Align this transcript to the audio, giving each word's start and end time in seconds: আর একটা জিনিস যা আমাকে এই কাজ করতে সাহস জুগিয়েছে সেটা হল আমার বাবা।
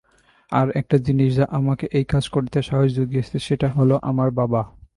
আর 0.51 0.67
একটা 0.75 0.97
জিনিস 0.97 1.29
যা 1.35 1.45
আমাকে 1.51 1.85
এই 1.97 2.05
কাজ 2.13 2.25
করতে 2.29 2.57
সাহস 2.61 2.89
জুগিয়েছে 2.95 3.37
সেটা 3.39 3.67
হল 3.69 3.91
আমার 4.01 4.29
বাবা। 4.39 4.61